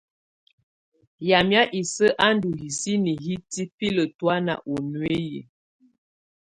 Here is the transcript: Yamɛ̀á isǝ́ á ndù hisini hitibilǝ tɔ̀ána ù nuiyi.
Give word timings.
Yamɛ̀á 1.29 1.63
isǝ́ 1.79 2.15
á 2.25 2.27
ndù 2.35 2.49
hisini 2.59 3.11
hitibilǝ 3.23 4.03
tɔ̀ána 4.17 4.53
ù 4.71 4.75
nuiyi. 4.91 5.39